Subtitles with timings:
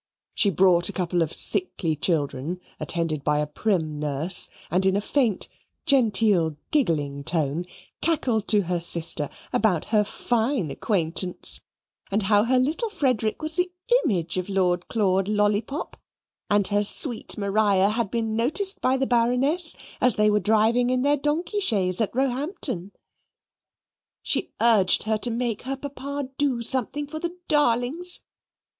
[0.33, 4.99] She brought a couple of sickly children attended by a prim nurse, and in a
[4.99, 5.47] faint
[5.85, 7.65] genteel giggling tone
[8.01, 11.61] cackled to her sister about her fine acquaintance,
[12.09, 13.69] and how her little Frederick was the
[14.03, 15.95] image of Lord Claud Lollypop
[16.49, 21.01] and her sweet Maria had been noticed by the Baroness as they were driving in
[21.01, 22.91] their donkey chaise at Roehampton.
[24.23, 28.23] She urged her to make her papa do something for the darlings.